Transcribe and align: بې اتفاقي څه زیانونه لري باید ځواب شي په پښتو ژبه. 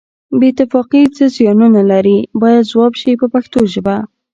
بې 0.39 0.47
اتفاقي 0.51 1.03
څه 1.15 1.25
زیانونه 1.35 1.81
لري 1.91 2.17
باید 2.41 2.69
ځواب 2.71 2.93
شي 3.01 3.11
په 3.21 3.27
پښتو 3.33 3.59
ژبه. 3.73 3.95